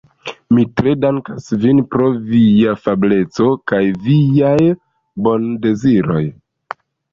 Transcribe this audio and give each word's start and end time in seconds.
Mi 0.57 0.61
tre 0.79 0.93
dankas 1.01 1.51
vin 1.65 1.81
pro 1.95 2.07
via 2.31 2.73
afableco 2.79 3.47
kaj 3.73 3.83
viaj 4.09 4.57
bondeziroj. 5.29 6.27